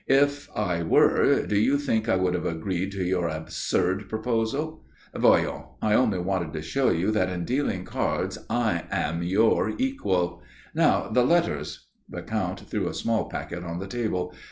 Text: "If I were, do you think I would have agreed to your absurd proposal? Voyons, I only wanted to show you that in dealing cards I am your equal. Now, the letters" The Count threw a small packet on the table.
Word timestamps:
"If 0.07 0.49
I 0.55 0.81
were, 0.81 1.45
do 1.45 1.55
you 1.55 1.77
think 1.77 2.09
I 2.09 2.15
would 2.15 2.33
have 2.33 2.47
agreed 2.47 2.91
to 2.93 3.03
your 3.03 3.27
absurd 3.27 4.09
proposal? 4.09 4.83
Voyons, 5.13 5.65
I 5.79 5.93
only 5.93 6.17
wanted 6.17 6.53
to 6.53 6.63
show 6.63 6.89
you 6.89 7.11
that 7.11 7.29
in 7.29 7.45
dealing 7.45 7.83
cards 7.85 8.39
I 8.49 8.85
am 8.89 9.21
your 9.21 9.73
equal. 9.77 10.41
Now, 10.73 11.07
the 11.09 11.23
letters" 11.23 11.89
The 12.09 12.23
Count 12.23 12.61
threw 12.61 12.87
a 12.87 12.95
small 12.95 13.29
packet 13.29 13.63
on 13.63 13.77
the 13.77 13.85
table. 13.85 14.33